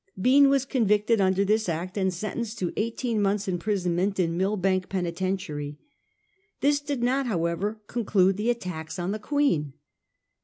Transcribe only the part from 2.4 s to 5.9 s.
to eighteen months' imprisonment in MiUbank Penitentiary.